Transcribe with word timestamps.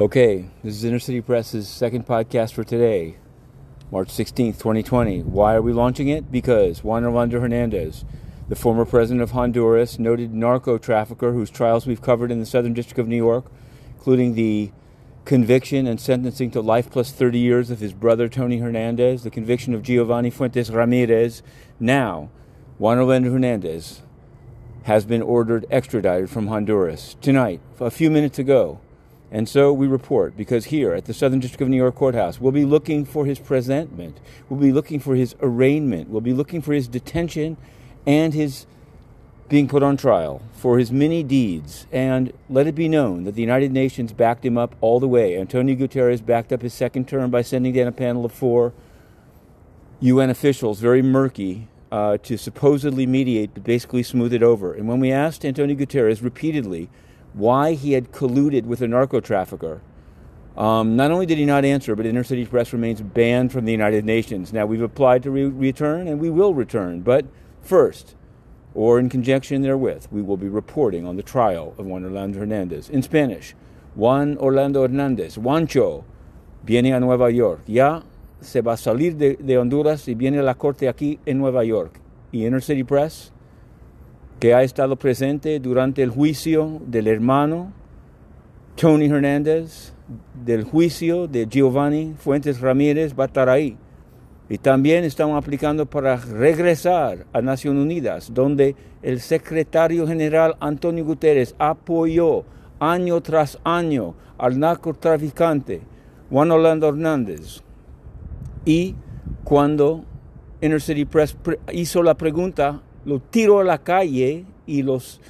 Okay, 0.00 0.44
this 0.62 0.76
is 0.76 0.84
Inner 0.84 1.00
City 1.00 1.20
Press's 1.20 1.68
second 1.68 2.06
podcast 2.06 2.52
for 2.52 2.62
today, 2.62 3.16
March 3.90 4.10
16th, 4.10 4.56
2020. 4.58 5.24
Why 5.24 5.56
are 5.56 5.60
we 5.60 5.72
launching 5.72 6.06
it? 6.06 6.30
Because 6.30 6.84
Juan 6.84 7.04
Orlando 7.04 7.40
Hernandez, 7.40 8.04
the 8.48 8.54
former 8.54 8.84
president 8.84 9.22
of 9.22 9.32
Honduras, 9.32 9.98
noted 9.98 10.32
narco 10.32 10.78
trafficker 10.78 11.32
whose 11.32 11.50
trials 11.50 11.84
we've 11.84 12.00
covered 12.00 12.30
in 12.30 12.38
the 12.38 12.46
Southern 12.46 12.74
District 12.74 13.00
of 13.00 13.08
New 13.08 13.16
York, 13.16 13.46
including 13.96 14.36
the 14.36 14.70
conviction 15.24 15.88
and 15.88 16.00
sentencing 16.00 16.52
to 16.52 16.60
life 16.60 16.88
plus 16.92 17.10
30 17.10 17.40
years 17.40 17.68
of 17.68 17.80
his 17.80 17.92
brother 17.92 18.28
Tony 18.28 18.58
Hernandez, 18.58 19.24
the 19.24 19.30
conviction 19.30 19.74
of 19.74 19.82
Giovanni 19.82 20.30
Fuentes 20.30 20.70
Ramirez. 20.70 21.42
Now, 21.80 22.30
Juan 22.78 22.98
Orlando 22.98 23.32
Hernandez 23.32 24.02
has 24.84 25.04
been 25.04 25.22
ordered 25.22 25.66
extradited 25.72 26.30
from 26.30 26.46
Honduras 26.46 27.16
tonight, 27.20 27.60
a 27.80 27.90
few 27.90 28.12
minutes 28.12 28.38
ago. 28.38 28.78
And 29.30 29.48
so 29.48 29.72
we 29.72 29.86
report, 29.86 30.36
because 30.36 30.66
here 30.66 30.94
at 30.94 31.04
the 31.04 31.12
Southern 31.12 31.40
District 31.40 31.60
of 31.60 31.68
New 31.68 31.76
York 31.76 31.94
Courthouse, 31.94 32.40
we'll 32.40 32.52
be 32.52 32.64
looking 32.64 33.04
for 33.04 33.26
his 33.26 33.38
presentment, 33.38 34.18
we'll 34.48 34.60
be 34.60 34.72
looking 34.72 35.00
for 35.00 35.14
his 35.14 35.34
arraignment, 35.40 36.08
we'll 36.08 36.22
be 36.22 36.32
looking 36.32 36.62
for 36.62 36.72
his 36.72 36.88
detention 36.88 37.58
and 38.06 38.32
his 38.32 38.66
being 39.48 39.68
put 39.68 39.82
on 39.82 39.96
trial 39.96 40.42
for 40.52 40.78
his 40.78 40.90
many 40.90 41.22
deeds. 41.22 41.86
And 41.92 42.32
let 42.48 42.66
it 42.66 42.74
be 42.74 42.88
known 42.88 43.24
that 43.24 43.34
the 43.34 43.40
United 43.40 43.72
Nations 43.72 44.12
backed 44.12 44.44
him 44.44 44.58
up 44.58 44.74
all 44.80 45.00
the 45.00 45.08
way. 45.08 45.38
Antonio 45.38 45.74
Guterres 45.74 46.24
backed 46.24 46.52
up 46.52 46.62
his 46.62 46.74
second 46.74 47.08
term 47.08 47.30
by 47.30 47.42
sending 47.42 47.72
down 47.72 47.86
a 47.86 47.92
panel 47.92 48.24
of 48.24 48.32
four 48.32 48.72
UN 50.00 50.30
officials, 50.30 50.80
very 50.80 51.02
murky, 51.02 51.68
uh, 51.90 52.18
to 52.18 52.36
supposedly 52.36 53.06
mediate, 53.06 53.54
but 53.54 53.64
basically 53.64 54.02
smooth 54.02 54.32
it 54.32 54.42
over. 54.42 54.74
And 54.74 54.86
when 54.86 55.00
we 55.00 55.10
asked 55.10 55.44
Antonio 55.44 55.74
Guterres 55.76 56.22
repeatedly, 56.22 56.88
why 57.34 57.74
he 57.74 57.92
had 57.92 58.12
colluded 58.12 58.64
with 58.64 58.80
a 58.82 58.88
narco 58.88 59.20
trafficker. 59.20 59.80
Um, 60.56 60.96
not 60.96 61.12
only 61.12 61.24
did 61.24 61.38
he 61.38 61.44
not 61.44 61.64
answer, 61.64 61.94
but 61.94 62.04
Inner 62.04 62.24
City 62.24 62.44
Press 62.44 62.72
remains 62.72 63.00
banned 63.00 63.52
from 63.52 63.64
the 63.64 63.72
United 63.72 64.04
Nations. 64.04 64.52
Now, 64.52 64.66
we've 64.66 64.82
applied 64.82 65.22
to 65.22 65.30
re- 65.30 65.44
return, 65.44 66.08
and 66.08 66.18
we 66.18 66.30
will 66.30 66.52
return. 66.52 67.00
But 67.02 67.26
first, 67.62 68.16
or 68.74 68.98
in 68.98 69.08
conjunction 69.08 69.62
therewith, 69.62 70.08
we 70.10 70.20
will 70.20 70.36
be 70.36 70.48
reporting 70.48 71.06
on 71.06 71.16
the 71.16 71.22
trial 71.22 71.74
of 71.78 71.86
Juan 71.86 72.04
Orlando 72.04 72.40
Hernandez. 72.40 72.88
In 72.88 73.02
Spanish, 73.02 73.54
Juan 73.94 74.36
Orlando 74.38 74.82
Hernandez, 74.82 75.36
Juancho, 75.36 76.04
viene 76.64 76.92
a 76.92 77.00
Nueva 77.00 77.30
York. 77.30 77.60
Ya 77.66 78.02
se 78.40 78.60
va 78.60 78.72
a 78.72 78.76
salir 78.76 79.16
de, 79.16 79.36
de 79.36 79.58
Honduras 79.58 80.08
y 80.08 80.14
viene 80.14 80.38
a 80.38 80.42
la 80.42 80.54
corte 80.54 80.88
aquí 80.88 81.18
en 81.24 81.38
Nueva 81.38 81.64
York. 81.64 82.00
Y 82.32 82.44
Inner 82.44 82.62
City 82.62 82.84
Press 82.84 83.32
que 84.38 84.54
ha 84.54 84.62
estado 84.62 84.96
presente 84.96 85.58
durante 85.58 86.02
el 86.02 86.10
juicio 86.10 86.80
del 86.86 87.08
hermano 87.08 87.72
Tony 88.76 89.06
Hernández, 89.06 89.92
del 90.44 90.62
juicio 90.62 91.26
de 91.26 91.46
Giovanni 91.46 92.14
Fuentes 92.16 92.60
Ramírez, 92.60 93.14
va. 93.18 93.28
Y 94.50 94.58
también 94.58 95.04
estamos 95.04 95.36
aplicando 95.36 95.84
para 95.84 96.16
regresar 96.16 97.26
a 97.32 97.42
Naciones 97.42 97.82
Unidas, 97.82 98.32
donde 98.32 98.76
el 99.02 99.20
secretario 99.20 100.06
general 100.06 100.56
Antonio 100.60 101.04
Guterres 101.04 101.54
apoyó 101.58 102.44
año 102.80 103.20
tras 103.20 103.58
año 103.64 104.14
al 104.38 104.58
narcotraficante 104.58 105.82
Juan 106.30 106.50
Orlando 106.50 106.88
Hernández. 106.88 107.62
Y 108.64 108.94
cuando 109.44 110.04
Inner 110.60 110.80
City 110.80 111.04
Press 111.04 111.36
hizo 111.72 112.02
la 112.02 112.14
pregunta 112.14 112.80
lo 113.04 113.20
tiró 113.20 113.60
a 113.60 113.64
la 113.64 113.78
calle 113.78 114.44
y, 114.66 114.82
los, 114.82 115.20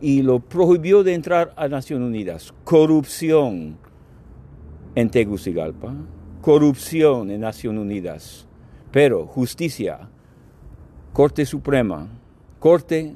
y 0.00 0.22
lo 0.22 0.40
prohibió 0.40 1.02
de 1.02 1.14
entrar 1.14 1.52
a 1.56 1.68
Naciones 1.68 2.08
Unidas. 2.08 2.54
Corrupción 2.64 3.76
en 4.94 5.10
Tegucigalpa, 5.10 5.94
corrupción 6.40 7.30
en 7.30 7.40
Naciones 7.40 7.82
Unidas, 7.82 8.46
pero 8.90 9.26
justicia, 9.26 10.08
Corte 11.12 11.44
Suprema, 11.44 12.08
Corte 12.58 13.14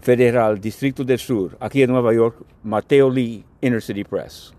Federal, 0.00 0.60
Distrito 0.60 1.04
del 1.04 1.18
Sur, 1.18 1.56
aquí 1.60 1.82
en 1.82 1.90
Nueva 1.90 2.12
York, 2.12 2.36
Mateo 2.62 3.10
Lee, 3.10 3.44
Inner 3.60 3.82
City 3.82 4.04
Press. 4.04 4.52